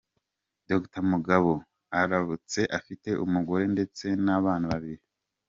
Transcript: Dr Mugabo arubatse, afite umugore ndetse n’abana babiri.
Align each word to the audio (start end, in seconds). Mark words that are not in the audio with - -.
Dr 0.69 1.03
Mugabo 1.11 1.53
arubatse, 1.99 2.61
afite 2.77 3.09
umugore 3.25 3.63
ndetse 3.73 4.05
n’abana 4.25 4.65
babiri. 4.73 5.03